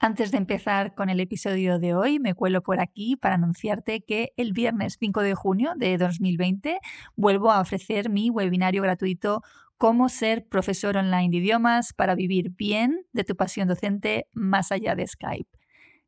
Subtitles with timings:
[0.00, 4.32] Antes de empezar con el episodio de hoy, me cuelo por aquí para anunciarte que
[4.36, 6.78] el viernes 5 de junio de 2020
[7.16, 9.42] vuelvo a ofrecer mi webinario gratuito
[9.76, 14.94] Cómo ser profesor online de idiomas para vivir bien de tu pasión docente más allá
[14.94, 15.57] de Skype.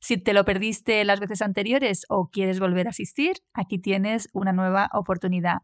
[0.00, 4.52] Si te lo perdiste las veces anteriores o quieres volver a asistir, aquí tienes una
[4.52, 5.58] nueva oportunidad.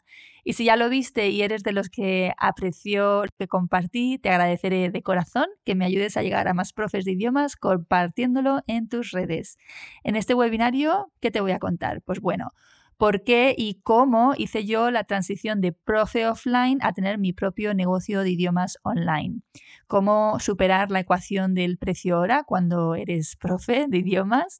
[0.45, 4.29] Y si ya lo viste y eres de los que apreció lo que compartí, te
[4.29, 8.88] agradeceré de corazón que me ayudes a llegar a más profes de idiomas compartiéndolo en
[8.88, 9.56] tus redes.
[10.05, 12.03] En este webinario, ¿qué te voy a contar?
[12.03, 12.53] Pues bueno,
[12.98, 17.75] por qué y cómo hice yo la transición de profe offline a tener mi propio
[17.75, 19.42] negocio de idiomas online.
[19.89, 24.59] Cómo superar la ecuación del precio hora cuando eres profe de idiomas.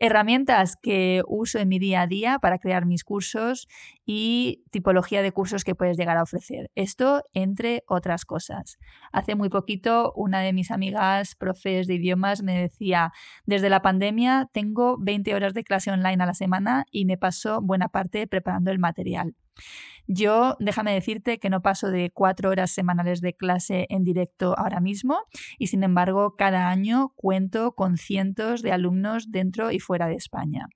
[0.00, 3.68] Herramientas que uso en mi día a día para crear mis cursos
[4.04, 6.72] y tipología de cursos que puedes llegar a ofrecer.
[6.74, 8.78] Esto entre otras cosas.
[9.12, 13.12] Hace muy poquito una de mis amigas profes de idiomas me decía,
[13.46, 17.60] desde la pandemia tengo 20 horas de clase online a la semana y me paso
[17.62, 19.36] buena parte preparando el material.
[20.06, 24.80] Yo, déjame decirte que no paso de cuatro horas semanales de clase en directo ahora
[24.80, 25.18] mismo
[25.58, 30.68] y sin embargo cada año cuento con cientos de alumnos dentro y fuera de España.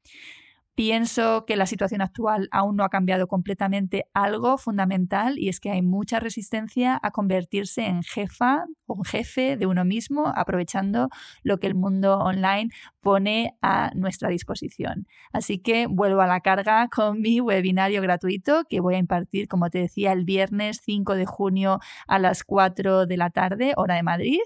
[0.78, 5.72] Pienso que la situación actual aún no ha cambiado completamente algo fundamental y es que
[5.72, 11.08] hay mucha resistencia a convertirse en jefa o jefe de uno mismo, aprovechando
[11.42, 15.08] lo que el mundo online pone a nuestra disposición.
[15.32, 19.70] Así que vuelvo a la carga con mi webinario gratuito que voy a impartir, como
[19.70, 24.04] te decía, el viernes 5 de junio a las 4 de la tarde, hora de
[24.04, 24.38] Madrid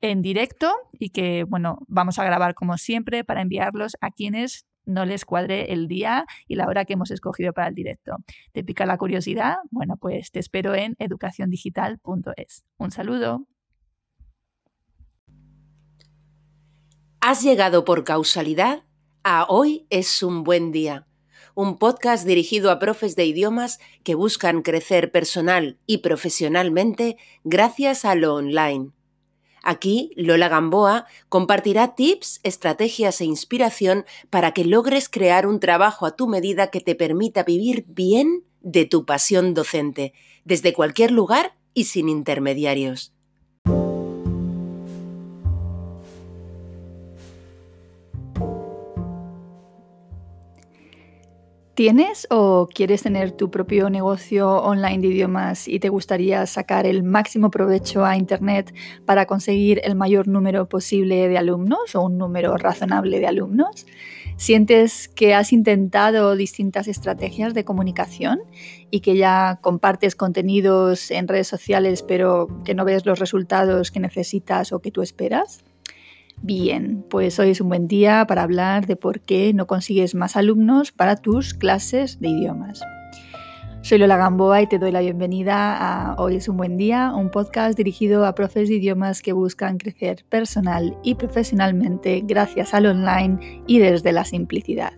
[0.00, 5.04] en directo y que, bueno, vamos a grabar como siempre para enviarlos a quienes no
[5.04, 8.16] les cuadre el día y la hora que hemos escogido para el directo.
[8.52, 9.56] ¿Te pica la curiosidad?
[9.70, 12.64] Bueno, pues te espero en educaciondigital.es.
[12.78, 13.46] Un saludo.
[17.20, 18.84] Has llegado por causalidad
[19.24, 21.08] a Hoy es un buen día,
[21.56, 28.14] un podcast dirigido a profes de idiomas que buscan crecer personal y profesionalmente gracias a
[28.14, 28.95] lo online.
[29.68, 36.14] Aquí, Lola Gamboa compartirá tips, estrategias e inspiración para que logres crear un trabajo a
[36.14, 40.12] tu medida que te permita vivir bien de tu pasión docente,
[40.44, 43.15] desde cualquier lugar y sin intermediarios.
[51.76, 57.02] ¿Tienes o quieres tener tu propio negocio online de idiomas y te gustaría sacar el
[57.02, 62.56] máximo provecho a Internet para conseguir el mayor número posible de alumnos o un número
[62.56, 63.84] razonable de alumnos?
[64.38, 68.40] ¿Sientes que has intentado distintas estrategias de comunicación
[68.90, 74.00] y que ya compartes contenidos en redes sociales pero que no ves los resultados que
[74.00, 75.62] necesitas o que tú esperas?
[76.42, 80.36] Bien, pues hoy es un buen día para hablar de por qué no consigues más
[80.36, 82.82] alumnos para tus clases de idiomas.
[83.82, 87.30] Soy Lola Gamboa y te doy la bienvenida a Hoy es un buen día, un
[87.30, 93.62] podcast dirigido a profes de idiomas que buscan crecer personal y profesionalmente gracias al online
[93.66, 94.92] y desde la simplicidad.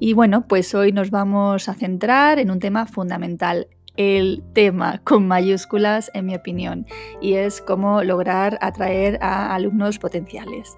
[0.00, 5.26] Y bueno, pues hoy nos vamos a centrar en un tema fundamental, el tema con
[5.26, 6.86] mayúsculas, en mi opinión,
[7.20, 10.76] y es cómo lograr atraer a alumnos potenciales.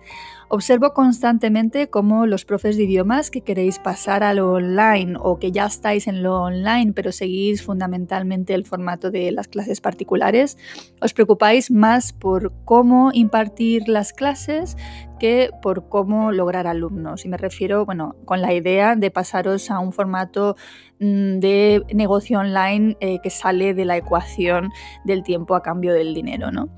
[0.54, 5.50] Observo constantemente cómo los profes de idiomas que queréis pasar a lo online o que
[5.50, 10.56] ya estáis en lo online pero seguís fundamentalmente el formato de las clases particulares,
[11.00, 14.76] os preocupáis más por cómo impartir las clases
[15.18, 17.24] que por cómo lograr alumnos.
[17.24, 20.54] Y me refiero, bueno, con la idea de pasaros a un formato
[21.00, 24.70] mm, de negocio online eh, que sale de la ecuación
[25.04, 26.68] del tiempo a cambio del dinero, ¿no?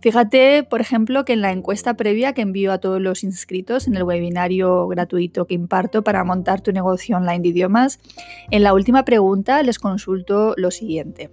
[0.00, 3.96] Fíjate, por ejemplo, que en la encuesta previa que envío a todos los inscritos en
[3.96, 7.98] el webinario gratuito que imparto para montar tu negocio online de idiomas,
[8.50, 11.30] en la última pregunta les consulto lo siguiente.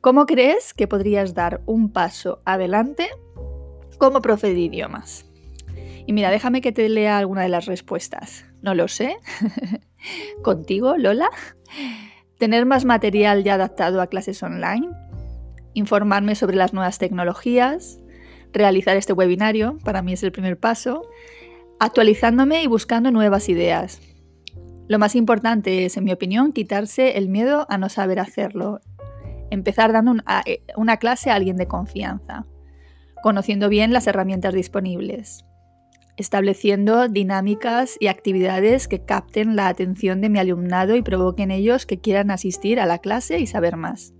[0.00, 3.08] ¿Cómo crees que podrías dar un paso adelante
[3.98, 5.26] como profe de idiomas?
[6.06, 8.46] Y mira, déjame que te lea alguna de las respuestas.
[8.62, 9.16] No lo sé.
[10.42, 11.28] ¿Contigo, Lola?
[12.38, 14.88] ¿Tener más material ya adaptado a clases online?
[15.76, 18.00] Informarme sobre las nuevas tecnologías,
[18.52, 21.02] realizar este webinario, para mí es el primer paso,
[21.78, 24.00] actualizándome y buscando nuevas ideas.
[24.88, 28.80] Lo más importante es, en mi opinión, quitarse el miedo a no saber hacerlo.
[29.50, 30.14] Empezar dando
[30.46, 32.46] eh, una clase a alguien de confianza,
[33.22, 35.44] conociendo bien las herramientas disponibles,
[36.16, 42.00] estableciendo dinámicas y actividades que capten la atención de mi alumnado y provoquen ellos que
[42.00, 44.14] quieran asistir a la clase y saber más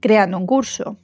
[0.00, 0.96] creando un curso.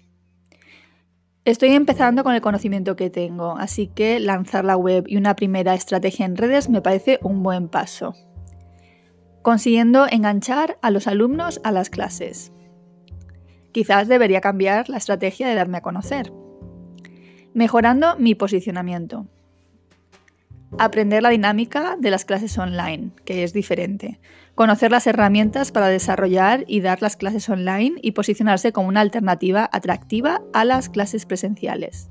[1.45, 5.75] Estoy empezando con el conocimiento que tengo, así que lanzar la web y una primera
[5.75, 8.15] estrategia en redes me parece un buen paso.
[9.43, 12.53] Consiguiendo enganchar a los alumnos a las clases.
[13.73, 16.33] Quizás debería cambiar la estrategia de darme a conocer.
[17.55, 19.27] Mejorando mi posicionamiento.
[20.79, 24.21] Aprender la dinámica de las clases online, que es diferente.
[24.55, 29.69] Conocer las herramientas para desarrollar y dar las clases online y posicionarse como una alternativa
[29.73, 32.09] atractiva a las clases presenciales.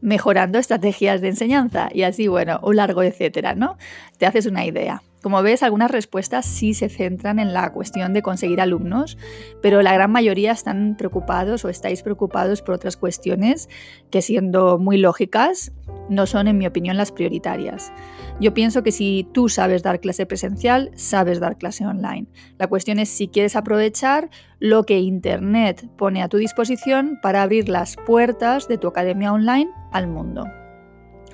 [0.00, 3.76] Mejorando estrategias de enseñanza y así, bueno, un largo etcétera, ¿no?
[4.16, 5.02] Te haces una idea.
[5.22, 9.18] Como ves, algunas respuestas sí se centran en la cuestión de conseguir alumnos,
[9.60, 13.68] pero la gran mayoría están preocupados o estáis preocupados por otras cuestiones
[14.10, 15.72] que, siendo muy lógicas,
[16.08, 17.92] no son, en mi opinión, las prioritarias.
[18.40, 22.26] Yo pienso que si tú sabes dar clase presencial, sabes dar clase online.
[22.58, 27.68] La cuestión es si quieres aprovechar lo que Internet pone a tu disposición para abrir
[27.68, 30.46] las puertas de tu academia online al mundo.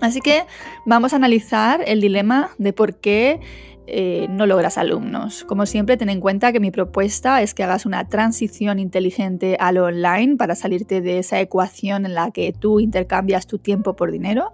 [0.00, 0.44] Así que
[0.84, 3.40] vamos a analizar el dilema de por qué
[3.86, 5.44] eh, no logras alumnos.
[5.44, 9.70] Como siempre, ten en cuenta que mi propuesta es que hagas una transición inteligente a
[9.72, 14.10] lo online para salirte de esa ecuación en la que tú intercambias tu tiempo por
[14.10, 14.52] dinero.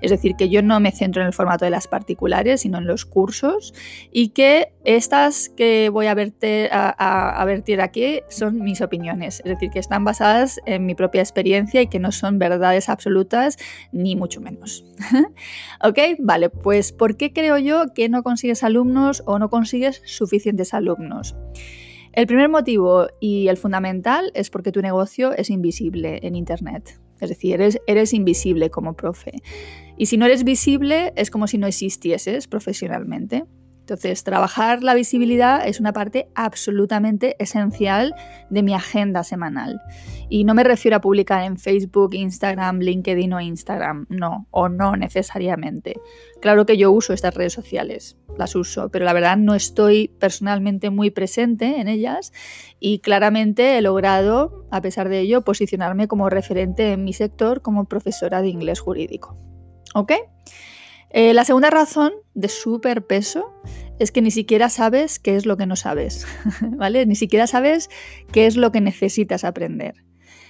[0.00, 2.86] Es decir, que yo no me centro en el formato de las particulares, sino en
[2.86, 3.72] los cursos
[4.10, 9.40] y que estas que voy a, verter, a, vertir aquí son mis opiniones.
[9.44, 13.56] Es decir, que están basadas en mi propia experiencia y que no son verdades absolutas,
[13.92, 14.84] ni mucho menos.
[15.84, 15.98] ¿Ok?
[16.18, 19.22] Vale, pues ¿por qué creo yo que no consigues alumnos?
[19.26, 21.34] o no consigues suficientes alumnos.
[22.12, 27.00] El primer motivo y el fundamental es porque tu negocio es invisible en Internet.
[27.20, 29.32] Es decir, eres, eres invisible como profe.
[29.96, 33.44] Y si no eres visible, es como si no existieses profesionalmente.
[33.92, 38.14] Entonces, trabajar la visibilidad es una parte absolutamente esencial
[38.48, 39.82] de mi agenda semanal.
[40.30, 44.96] Y no me refiero a publicar en Facebook, Instagram, LinkedIn o Instagram, no, o no
[44.96, 46.00] necesariamente.
[46.40, 50.88] Claro que yo uso estas redes sociales, las uso, pero la verdad no estoy personalmente
[50.88, 52.32] muy presente en ellas
[52.80, 57.84] y claramente he logrado, a pesar de ello, posicionarme como referente en mi sector como
[57.84, 59.36] profesora de inglés jurídico.
[59.94, 60.12] ¿Ok?
[61.12, 63.52] Eh, la segunda razón de súper peso
[63.98, 66.26] es que ni siquiera sabes qué es lo que no sabes,
[66.62, 67.04] ¿vale?
[67.06, 67.90] Ni siquiera sabes
[68.32, 69.94] qué es lo que necesitas aprender.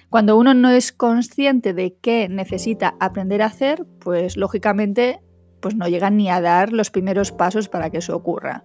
[0.08, 5.20] Cuando uno no es consciente de qué necesita aprender a hacer, pues lógicamente
[5.62, 8.64] pues no llegan ni a dar los primeros pasos para que eso ocurra.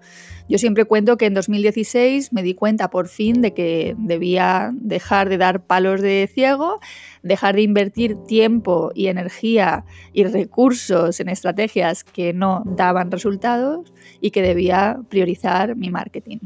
[0.50, 5.30] Yo siempre cuento que en 2016 me di cuenta por fin de que debía dejar
[5.30, 6.80] de dar palos de ciego,
[7.22, 14.32] dejar de invertir tiempo y energía y recursos en estrategias que no daban resultados y
[14.32, 16.40] que debía priorizar mi marketing.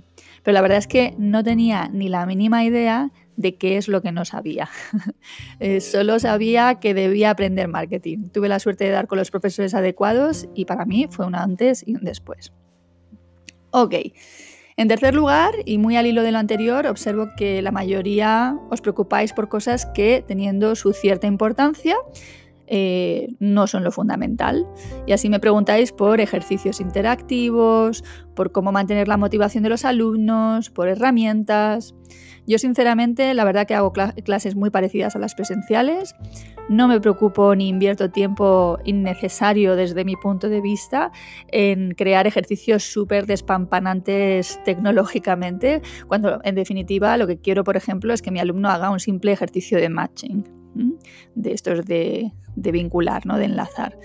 [0.44, 4.02] Pero la verdad es que no tenía ni la mínima idea de qué es lo
[4.02, 4.70] que no sabía.
[5.60, 8.30] Eh, solo sabía que debía aprender marketing.
[8.30, 11.84] Tuve la suerte de dar con los profesores adecuados y para mí fue un antes
[11.86, 12.52] y un después.
[13.70, 13.94] Ok.
[14.78, 18.82] En tercer lugar, y muy al hilo de lo anterior, observo que la mayoría os
[18.82, 21.98] preocupáis por cosas que, teniendo su cierta importancia,
[22.74, 24.66] eh, no son lo fundamental.
[25.06, 28.02] Y así me preguntáis por ejercicios interactivos,
[28.34, 31.94] por cómo mantener la motivación de los alumnos, por herramientas.
[32.48, 36.16] Yo sinceramente la verdad que hago clases muy parecidas a las presenciales.
[36.70, 41.12] No me preocupo ni invierto tiempo innecesario desde mi punto de vista
[41.50, 48.22] en crear ejercicios súper despampanantes tecnológicamente, cuando en definitiva lo que quiero, por ejemplo, es
[48.22, 50.61] que mi alumno haga un simple ejercicio de matching
[51.36, 53.38] de estos de, vincular, ¿no?
[53.38, 53.98] de enlazar.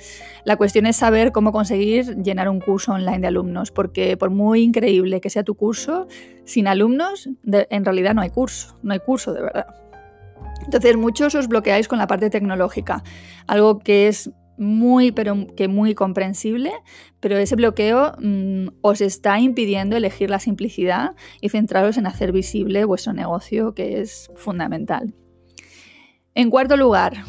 [0.45, 4.63] La cuestión es saber cómo conseguir llenar un curso online de alumnos, porque por muy
[4.63, 6.07] increíble que sea tu curso,
[6.45, 9.67] sin alumnos en realidad no hay curso, no hay curso de verdad.
[10.65, 13.03] Entonces muchos os bloqueáis con la parte tecnológica,
[13.47, 16.73] algo que es muy, pero que muy comprensible,
[17.21, 22.85] pero ese bloqueo mm, os está impidiendo elegir la simplicidad y centraros en hacer visible
[22.85, 25.15] vuestro negocio, que es fundamental.
[26.39, 27.25] En cuarto lugar,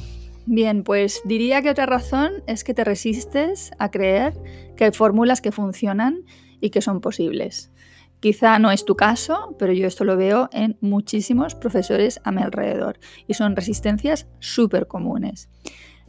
[0.46, 4.34] bien, pues diría que otra razón es que te resistes a creer
[4.76, 6.26] que hay fórmulas que funcionan
[6.60, 7.72] y que son posibles.
[8.20, 12.42] Quizá no es tu caso, pero yo esto lo veo en muchísimos profesores a mi
[12.42, 15.50] alrededor y son resistencias súper comunes.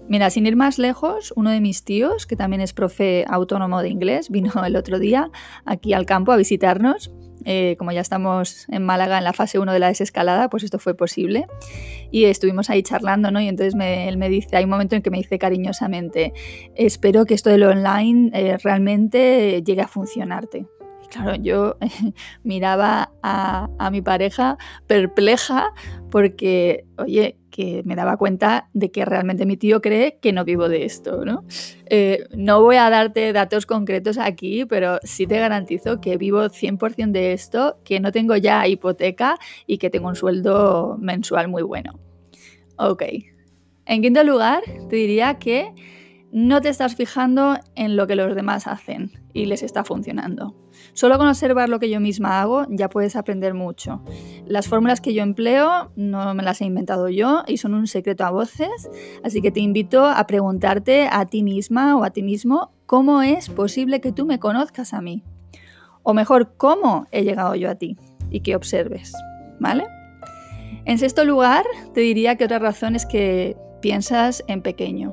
[0.09, 3.91] Mira, sin ir más lejos, uno de mis tíos, que también es profe autónomo de
[3.91, 5.31] inglés, vino el otro día
[5.65, 7.13] aquí al campo a visitarnos
[7.51, 10.79] eh, como ya estamos en Málaga en la fase 1 de la desescalada, pues esto
[10.79, 11.47] fue posible.
[12.11, 13.41] Y estuvimos ahí charlando, ¿no?
[13.41, 16.35] Y entonces él me dice, hay un momento en que me dice cariñosamente,
[16.75, 20.67] espero que esto de lo online eh, realmente llegue a funcionarte.
[21.11, 21.77] Claro, yo
[22.43, 25.73] miraba a, mi pareja perpleja
[26.11, 30.69] porque, oye, que me daba cuenta de que realmente mi tío cree que no vivo
[30.69, 31.45] de esto, ¿no?
[31.87, 37.13] Eh, no voy a darte datos concretos aquí, pero sí te garantizo que vivo 100%
[37.13, 39.37] de esto, que no tengo ya hipoteca
[39.67, 41.99] y que tengo un sueldo mensual muy bueno.
[42.77, 43.03] Ok.
[43.87, 45.73] En quinto lugar, te diría que
[46.31, 50.57] no te estás fijando en lo que los demás hacen y les está funcionando.
[50.93, 54.03] Solo con observar lo que yo misma hago ya puedes aprender mucho.
[54.47, 58.25] Las fórmulas que yo empleo no me las he inventado yo y son un secreto
[58.25, 58.91] a voces,
[59.23, 63.49] así que te invito a preguntarte a ti misma o a ti mismo cómo es
[63.49, 65.23] posible que tú me conozcas a mí.
[66.03, 67.97] O mejor, cómo he llegado yo a ti
[68.31, 69.13] y que observes,
[69.61, 69.87] ¿vale?
[70.85, 71.65] En sexto lugar,
[71.95, 75.13] te diría que otra razón es que piensas en pequeño.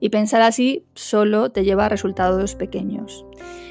[0.00, 3.24] Y pensar así solo te lleva a resultados pequeños.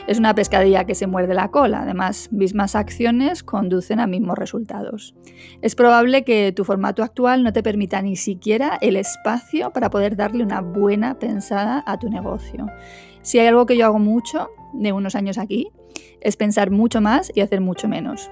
[0.07, 5.15] Es una pescadilla que se muerde la cola, además mismas acciones conducen a mismos resultados.
[5.63, 10.15] Es probable que tu formato actual no te permita ni siquiera el espacio para poder
[10.15, 12.67] darle una buena pensada a tu negocio.
[13.23, 15.69] Si hay algo que yo hago mucho de unos años aquí,
[16.21, 18.29] es pensar mucho más y hacer mucho menos.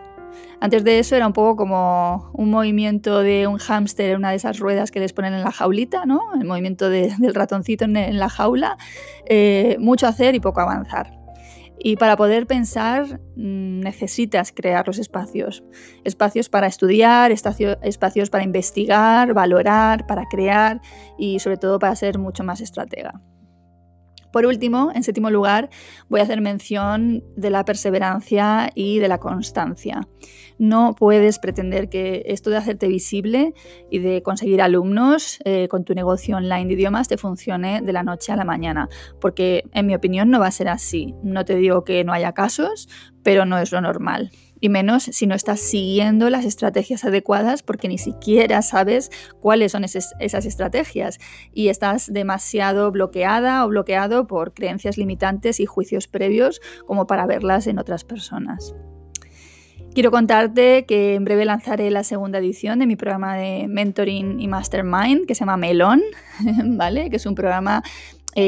[0.60, 4.38] Antes de eso era un poco como un movimiento de un hámster en una de
[4.38, 6.22] esas ruedas que les ponen en la jaulita, ¿no?
[6.40, 8.78] El movimiento del ratoncito en, la jaula.
[9.26, 11.12] Eh, mucho hacer y poco avanzar.
[11.80, 15.64] Y para poder pensar mm, necesitas crear los espacios.
[16.06, 20.80] Espacios para estudiar, espacios para investigar, valorar, para crear
[21.18, 23.22] y sobre todo para ser mucho más estratega.
[24.34, 25.70] Por último, en séptimo lugar,
[26.10, 30.08] voy a hacer mención de la perseverancia y de la constancia.
[30.58, 33.54] No puedes pretender que esto de hacerte visible
[33.92, 38.02] y de conseguir alumnos eh, con tu negocio online de idiomas te funcione de la
[38.02, 38.90] noche a la mañana,
[39.22, 41.14] porque en mi opinión no va a ser así.
[41.22, 42.90] No te digo que no haya casos,
[43.22, 44.32] pero no es lo normal
[44.64, 49.84] y menos si no estás siguiendo las estrategias adecuadas porque ni siquiera sabes cuáles son
[49.84, 51.20] esas, estrategias
[51.54, 57.68] y estás demasiado bloqueada o bloqueado por creencias limitantes y juicios previos como para verlas
[57.68, 58.74] en otras personas.
[59.94, 64.48] Quiero contarte que en breve lanzaré la segunda edición de mi programa de mentoring y
[64.48, 66.02] mastermind que se llama Melón,
[66.78, 67.10] ¿vale?
[67.10, 67.84] Que es un programa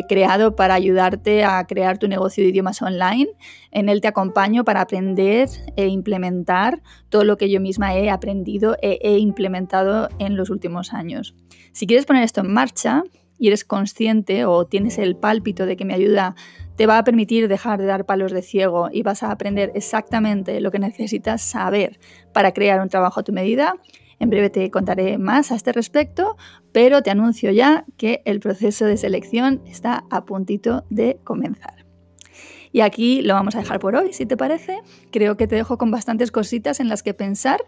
[0.08, 3.27] creado para ayudarte a crear tu negocio de idiomas online.
[3.72, 8.77] En él te acompaño para aprender e implementar todo lo que yo misma he aprendido
[8.82, 11.36] e he implementado en los últimos años.
[11.72, 13.04] Si quieres poner esto en marcha
[13.38, 16.36] y eres consciente o tienes el pálpito de que mi ayuda
[16.75, 20.60] te va a permitir dejar de dar palos de ciego y vas a aprender exactamente
[20.62, 22.00] lo que necesitas saber
[22.34, 23.75] para crear un trabajo a tu medida,
[24.20, 26.38] en breve te contaré más a este respecto,
[26.72, 31.86] pero te anuncio ya que el proceso de selección está a puntito de comenzar.
[32.72, 34.82] Y aquí lo vamos a dejar por hoy, si te parece.
[35.10, 37.62] Creo que te dejo con bastantes cositas en las que pensar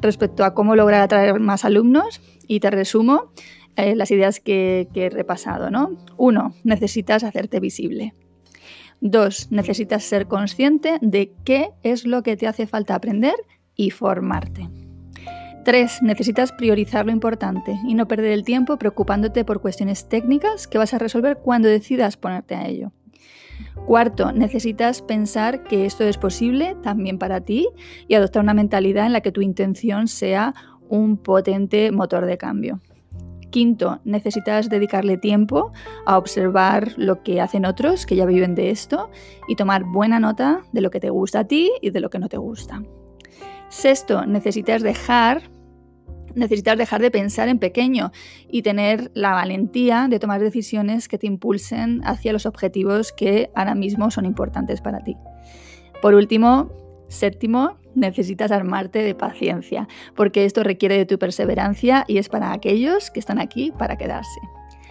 [0.00, 3.32] respecto a cómo lograr atraer más alumnos y te resumo
[3.74, 5.68] eh, las ideas que, que he repasado.
[5.70, 5.96] ¿no?
[6.16, 8.14] Uno, necesitas hacerte visible.
[9.00, 13.34] Dos, necesitas ser consciente de qué es lo que te hace falta aprender
[13.74, 14.68] y formarte.
[15.64, 16.02] 3.
[16.02, 20.94] Necesitas priorizar lo importante y no perder el tiempo preocupándote por cuestiones técnicas que vas
[20.94, 22.92] a resolver cuando decidas ponerte a ello.
[23.86, 27.68] Cuarto, necesitas pensar que esto es posible también para ti
[28.08, 30.54] y adoptar una mentalidad en la que tu intención sea
[30.88, 32.80] un potente motor de cambio.
[33.50, 35.72] Quinto, necesitas dedicarle tiempo
[36.06, 39.10] a observar lo que hacen otros que ya viven de esto
[39.46, 42.18] y tomar buena nota de lo que te gusta a ti y de lo que
[42.18, 42.82] no te gusta.
[43.72, 45.50] Sexto, necesitas dejar
[46.34, 48.12] necesitas dejar de pensar en pequeño
[48.48, 53.74] y tener la valentía de tomar decisiones que te impulsen hacia los objetivos que ahora
[53.74, 55.16] mismo son importantes para ti.
[56.02, 56.70] Por último,
[57.08, 63.10] séptimo, necesitas armarte de paciencia, porque esto requiere de tu perseverancia y es para aquellos
[63.10, 64.40] que están aquí para quedarse.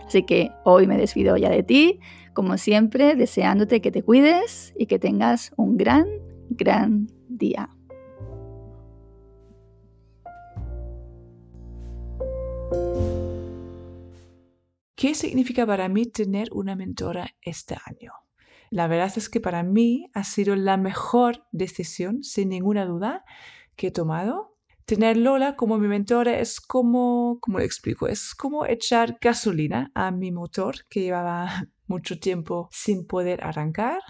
[0.07, 1.99] Así que hoy me despido ya de ti,
[2.33, 6.05] como siempre, deseándote que te cuides y que tengas un gran,
[6.49, 7.69] gran día.
[15.01, 18.13] ¿Qué significa para mí tener una mentora este año?
[18.69, 23.25] La verdad es que para mí ha sido la mejor decisión, sin ninguna duda,
[23.75, 24.59] que he tomado.
[24.85, 30.11] Tener Lola como mi mentora es como, como le explico, es como echar gasolina a
[30.11, 31.49] mi motor que llevaba
[31.87, 34.01] mucho tiempo sin poder arrancar.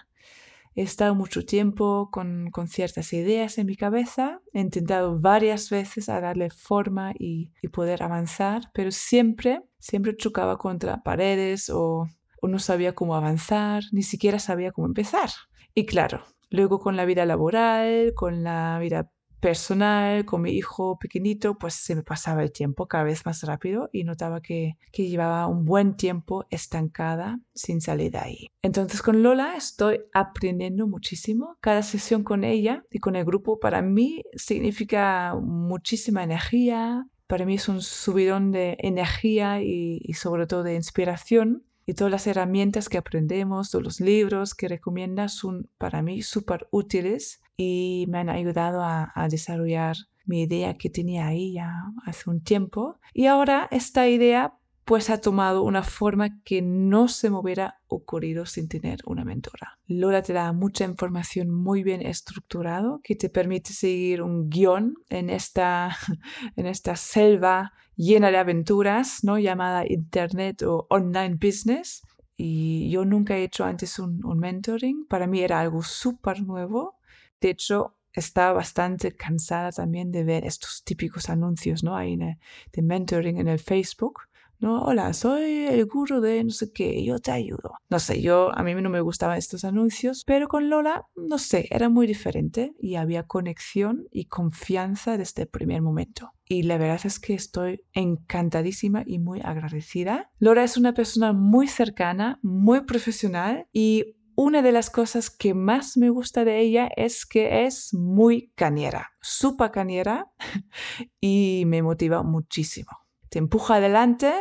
[0.75, 6.09] He estado mucho tiempo con, con, ciertas ideas en mi cabeza, he intentado varias veces
[6.09, 12.07] a darle forma y, y poder avanzar, pero siempre siempre chocaba contra paredes o,
[12.41, 15.29] no sabía cómo avanzar, ni siquiera sabía cómo empezar.
[15.75, 19.09] Y claro, Luego con la vida laboral, con la vida
[19.39, 23.89] personal, con mi hijo pequeñito, pues se me pasaba el tiempo cada vez más rápido
[23.93, 28.47] y notaba que, que, llevaba un buen tiempo estancada sin salir de ahí.
[28.61, 31.57] Entonces con Lola estoy aprendiendo muchísimo.
[31.61, 37.07] Cada sesión con ella y con el grupo para mí significa muchísima energía.
[37.31, 42.27] Para mí es un subidón de energía y, sobre todo de inspiración y todas las
[42.27, 48.17] herramientas que aprendemos, todos los libros que recomienda son para mí súper útiles y me
[48.17, 49.95] han ayudado a, desarrollar
[50.25, 51.71] mi idea que tenía ahí ya
[52.05, 52.99] hace un tiempo.
[53.13, 54.57] Y ahora esta idea
[54.91, 59.79] pues ha tomado una forma que no se me hubiera ocurrido sin tener una mentora.
[59.87, 65.29] Lola te da mucha información muy bien estructurado que te permite seguir un guion en
[65.29, 65.95] esta,
[66.57, 69.39] en esta selva llena de aventuras, ¿no?
[69.39, 72.01] llamada Internet o Online Business.
[72.35, 75.05] Y yo nunca he hecho antes un, un mentoring.
[75.07, 76.97] Para mí era algo súper nuevo.
[77.39, 81.95] De hecho, estaba bastante cansada también de ver estos típicos anuncios, ¿no?
[81.95, 84.23] Hay de mentoring en el Facebook
[84.61, 87.73] no, hola, soy el gurú de no sé qué, yo te ayudo.
[87.89, 91.67] No sé, yo a mí no me gustaban estos anuncios, pero con Lola, no sé,
[91.71, 96.31] era muy diferente y había conexión y confianza desde el primer momento.
[96.45, 100.29] Y la verdad es que estoy encantadísima y muy agradecida.
[100.37, 105.97] Lola es una persona muy cercana, muy profesional y una de las cosas que más
[105.97, 110.31] me gusta de ella es que es muy cañera, súper cañera
[111.19, 112.91] y me motiva muchísimo.
[113.29, 114.33] Te empuja adelante,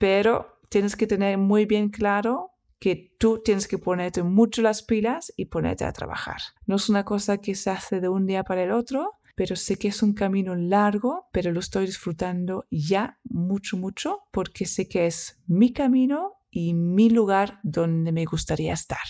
[0.00, 5.30] pero tienes que tener muy bien claro que tú tienes que ponerte mucho las pilas
[5.36, 6.40] y ponerte a trabajar.
[6.64, 9.76] No es una cosa que se hace de un día para el otro, pero sé
[9.76, 15.06] que es un camino largo, pero lo estoy disfrutando ya mucho, mucho, porque sé que
[15.06, 19.06] es mi camino y mi lugar donde me gustaría estar.